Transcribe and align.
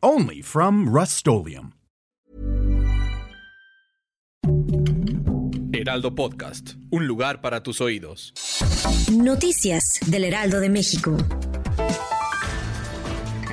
Only 0.00 0.42
from 0.42 0.86
Rust 0.86 1.26
Heraldo 5.72 6.14
Podcast, 6.14 6.74
un 6.90 7.08
lugar 7.08 7.40
para 7.40 7.64
tus 7.64 7.80
oídos. 7.80 8.32
Noticias 9.10 9.98
del 10.06 10.22
Heraldo 10.22 10.60
de 10.60 10.68
México. 10.68 11.16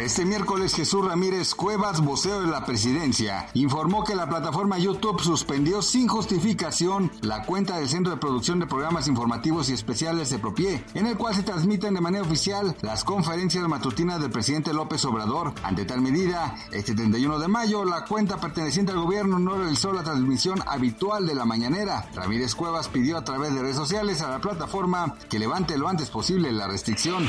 Este 0.06 0.24
miércoles 0.24 0.76
Jesús 0.76 1.04
Ramírez 1.04 1.56
Cuevas, 1.56 2.00
voceo 2.00 2.40
de 2.40 2.46
la 2.46 2.64
presidencia, 2.64 3.48
informó 3.56 4.04
que 4.04 4.14
la 4.14 4.30
plataforma 4.30 4.78
YouTube 4.78 5.20
suspendió 5.20 5.82
sin 5.82 6.08
justificación 6.08 7.12
la 7.22 7.44
cuenta 7.44 7.80
del 7.80 7.90
Centro 7.90 8.14
de 8.14 8.20
Producción 8.20 8.60
de 8.60 8.68
Programas 8.68 9.08
Informativos 9.08 9.68
y 9.68 9.74
Especiales 9.74 10.30
de 10.30 10.38
Propie, 10.38 10.84
en 10.94 11.08
el 11.08 11.18
cual 11.18 11.34
se 11.34 11.42
transmiten 11.42 11.96
de 11.96 12.02
manera 12.02 12.24
oficial 12.24 12.78
las 12.84 13.04
conferencias 13.04 13.68
matutinas 13.68 14.22
del 14.22 14.30
presidente 14.30 14.74
López 14.74 15.04
Obrador. 15.06 15.56
Ante 15.64 15.86
tal 15.86 16.02
medida, 16.02 16.56
este 16.72 16.94
31 16.94 17.40
de 17.40 17.48
mayo, 17.48 17.84
la 17.84 18.06
cuenta 18.06 18.38
perteneciente 18.38 18.92
al 18.92 19.00
gobierno 19.00 19.40
no 19.40 19.56
realizó 19.56 19.92
la 19.92 20.04
transmisión 20.04 20.62
habitual 20.68 21.26
de 21.26 21.34
la 21.34 21.46
mañanera. 21.46 22.08
Ramírez 22.14 22.54
Cuevas 22.54 22.90
pidió 22.90 23.18
a 23.18 23.24
través 23.24 23.56
de 23.56 23.64
redes 23.64 23.76
sociales 23.76 24.22
a 24.22 24.30
la 24.30 24.40
plataforma 24.40 25.16
que 25.28 25.40
levante 25.40 25.80
lo 25.80 25.88
antes 25.88 26.12
posible 26.12 26.52
la 26.52 26.68
restricción. 26.68 27.28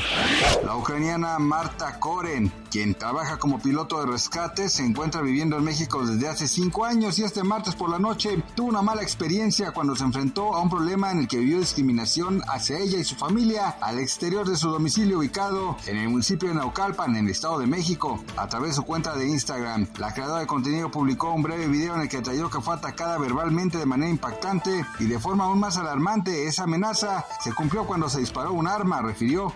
La 0.63 0.75
ucraniana 0.75 1.39
Marta 1.39 1.99
Koren 1.99 2.53
quien 2.69 2.95
trabaja 2.95 3.37
como 3.37 3.59
piloto 3.59 3.99
de 3.99 4.11
rescate, 4.11 4.69
se 4.69 4.85
encuentra 4.85 5.21
viviendo 5.21 5.57
en 5.57 5.63
México 5.63 6.05
desde 6.05 6.27
hace 6.27 6.47
cinco 6.47 6.85
años 6.85 7.17
y 7.19 7.23
este 7.23 7.43
martes 7.43 7.75
por 7.75 7.89
la 7.89 7.99
noche 7.99 8.43
tuvo 8.55 8.69
una 8.69 8.81
mala 8.81 9.01
experiencia 9.01 9.71
cuando 9.71 9.95
se 9.95 10.03
enfrentó 10.03 10.55
a 10.55 10.61
un 10.61 10.69
problema 10.69 11.11
en 11.11 11.19
el 11.19 11.27
que 11.27 11.37
vivió 11.37 11.59
discriminación 11.59 12.41
hacia 12.47 12.77
ella 12.77 12.99
y 12.99 13.03
su 13.03 13.15
familia 13.15 13.75
al 13.81 13.99
exterior 13.99 14.47
de 14.47 14.55
su 14.55 14.69
domicilio 14.69 15.19
ubicado 15.19 15.77
en 15.85 15.97
el 15.97 16.09
municipio 16.09 16.49
de 16.49 16.55
Naucalpan, 16.55 17.15
en 17.15 17.25
el 17.25 17.31
Estado 17.31 17.59
de 17.59 17.67
México. 17.67 18.23
A 18.35 18.47
través 18.47 18.69
de 18.69 18.75
su 18.75 18.83
cuenta 18.83 19.15
de 19.15 19.27
Instagram, 19.27 19.87
la 19.97 20.13
creadora 20.13 20.41
de 20.41 20.47
contenido 20.47 20.91
publicó 20.91 21.31
un 21.31 21.43
breve 21.43 21.67
video 21.67 21.95
en 21.95 22.01
el 22.01 22.09
que 22.09 22.17
detalló 22.17 22.49
que 22.49 22.61
fue 22.61 22.75
atacada 22.75 23.17
verbalmente 23.17 23.77
de 23.77 23.85
manera 23.85 24.09
impactante 24.09 24.85
y 24.99 25.05
de 25.05 25.19
forma 25.19 25.45
aún 25.45 25.59
más 25.59 25.77
alarmante. 25.77 26.47
Esa 26.47 26.63
amenaza 26.63 27.25
se 27.43 27.53
cumplió 27.53 27.85
cuando 27.85 28.09
se 28.09 28.19
disparó 28.19 28.53
un 28.53 28.67
arma, 28.67 29.01
refirió. 29.01 29.53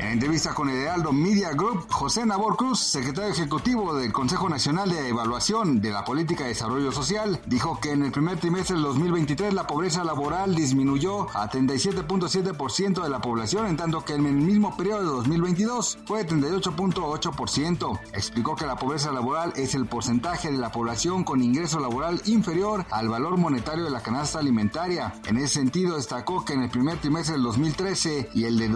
En 0.00 0.12
entrevista 0.12 0.54
con 0.54 0.70
el 0.70 0.76
Heraldo 0.76 1.12
Media 1.12 1.50
Group, 1.50 1.90
José 1.90 2.24
Nabor 2.24 2.56
Cruz, 2.56 2.78
secretario 2.78 3.32
ejecutivo 3.32 3.94
del 3.94 4.12
Consejo 4.12 4.48
Nacional 4.48 4.88
de 4.88 5.08
Evaluación 5.08 5.80
de 5.80 5.90
la 5.90 6.04
Política 6.04 6.44
de 6.44 6.50
Desarrollo 6.50 6.92
Social, 6.92 7.40
dijo 7.46 7.78
que 7.80 7.92
en 7.92 8.02
el 8.02 8.12
primer 8.12 8.38
trimestre 8.38 8.74
del 8.74 8.84
2023 8.84 9.52
la 9.52 9.66
pobreza 9.66 10.04
laboral 10.04 10.54
disminuyó 10.54 11.28
a 11.36 11.50
37.7% 11.50 13.02
de 13.02 13.08
la 13.10 13.20
población, 13.20 13.66
en 13.66 13.76
tanto 13.76 14.04
que 14.04 14.14
en 14.14 14.26
el 14.26 14.34
mismo 14.34 14.76
periodo 14.76 15.00
de 15.00 15.06
2022 15.06 15.98
fue 16.06 16.24
de 16.24 16.30
38.8%. 16.30 18.00
Explicó 18.12 18.56
que 18.56 18.66
la 18.66 18.76
pobreza 18.76 19.12
laboral 19.12 19.52
es 19.56 19.74
el 19.74 19.86
porcentaje 19.86 20.50
de 20.50 20.58
la 20.58 20.72
población 20.72 21.24
con 21.24 21.42
ingreso 21.42 21.80
laboral 21.80 22.22
inferior 22.26 22.86
al 22.90 23.08
valor 23.08 23.36
monetario 23.36 23.84
de 23.84 23.90
la 23.90 24.02
canasta 24.02 24.38
alimentaria. 24.38 25.14
En 25.26 25.36
ese 25.36 25.54
sentido, 25.54 25.96
destacó 25.96 26.44
que 26.44 26.54
en 26.54 26.62
el 26.62 26.70
primer 26.70 26.98
trimestre 27.00 27.34
del 27.34 27.42
2013 27.42 28.30
y 28.34 28.44
el 28.44 28.58
de 28.58 28.68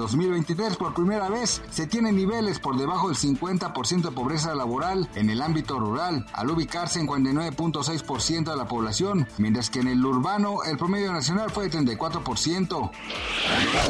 2023 0.55 0.77
por 0.77 0.95
primera 0.95 1.29
vez 1.29 1.63
se 1.71 1.87
tienen 1.87 2.17
niveles 2.17 2.59
por 2.59 2.77
debajo 2.77 3.11
el 3.11 3.17
50% 3.17 4.03
de 4.03 4.11
pobreza 4.11 4.55
laboral 4.55 5.09
en 5.15 5.31
el 5.31 5.43
ámbito 5.43 5.79
rural, 5.79 6.27
al 6.33 6.51
ubicarse 6.51 6.99
en 7.01 7.07
49.6% 7.07 8.51
de 8.51 8.57
la 8.57 8.67
población, 8.67 9.29
mientras 9.39 9.71
que 9.71 9.81
en 9.81 9.89
el 9.89 10.05
urbano 10.05 10.63
el 10.65 10.77
promedio 10.77 11.13
nacional 11.13 11.51
fue 11.51 11.69
de 11.69 11.79
34%. 11.79 12.91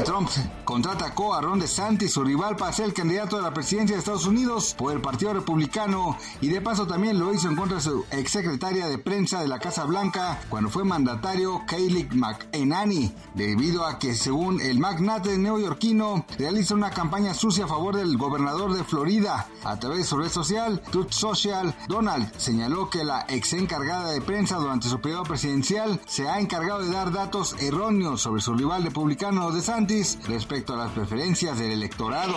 Trump 0.05 0.29
contraatacó 0.65 1.35
a 1.35 1.41
Ron 1.41 1.61
DeSantis, 1.61 2.13
su 2.13 2.25
rival, 2.25 2.57
para 2.57 2.73
ser 2.73 2.87
el 2.87 2.95
candidato 2.95 3.39
a 3.39 3.43
la 3.43 3.55
presidencia 3.55 3.97
de 3.97 4.01
Estados 4.01 4.27
Unidos 4.27 4.75
por 4.77 4.93
el 4.93 5.01
Partido 5.01 5.33
Republicano 5.33 6.17
y 6.41 6.49
de 6.49 6.61
paso 6.61 6.87
también 6.87 7.19
lo 7.19 7.33
hizo 7.33 7.49
en 7.49 7.57
contra 7.57 7.79
de 7.79 7.83
su 7.83 8.05
exsecretaria 8.11 8.87
de 8.87 8.99
prensa 8.99 9.41
de 9.41 9.49
la 9.49 9.59
Casa 9.59 9.85
Blanca 9.85 10.41
cuando 10.49 10.69
fue 10.69 10.85
mandatario 10.85 11.63
Kayleigh 11.67 12.09
McEnany, 12.13 13.15
debido 13.35 13.87
a 13.87 13.99
que 13.99 14.15
según 14.15 14.61
el 14.61 14.79
magnate 14.79 15.39
neoyorquino 15.39 16.27
realiza 16.51 16.75
una 16.75 16.91
campaña 16.91 17.33
sucia 17.33 17.65
a 17.65 17.69
favor 17.69 17.95
del 17.95 18.17
gobernador 18.17 18.75
de 18.75 18.83
Florida. 18.83 19.47
A 19.63 19.79
través 19.79 19.99
de 19.99 20.05
su 20.05 20.17
red 20.17 20.31
social, 20.31 20.83
Truth 20.91 21.13
Social, 21.13 21.73
Donald 21.87 22.29
señaló 22.39 22.91
que 22.91 23.05
la 23.05 23.25
ex 23.29 23.53
encargada 23.53 24.11
de 24.11 24.21
prensa 24.21 24.57
durante 24.57 24.89
su 24.89 25.01
periodo 25.01 25.23
presidencial 25.23 26.01
se 26.09 26.29
ha 26.29 26.41
encargado 26.41 26.83
de 26.83 26.91
dar 26.91 27.13
datos 27.13 27.55
erróneos 27.61 28.23
sobre 28.23 28.43
su 28.43 28.55
rival 28.55 28.83
republicano 28.83 29.53
de 29.53 29.63
Santis 29.63 30.19
respecto 30.27 30.75
a 30.75 30.79
las 30.79 30.91
preferencias 30.91 31.57
del 31.57 31.71
electorado. 31.71 32.35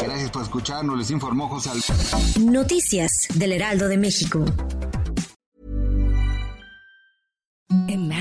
Gracias 0.00 0.30
por 0.30 0.42
escucharnos, 0.42 0.96
les 0.96 1.10
informó 1.10 1.48
José 1.48 1.70
Noticias 2.38 3.26
del 3.34 3.50
Heraldo 3.50 3.88
de 3.88 3.98
México. 3.98 4.44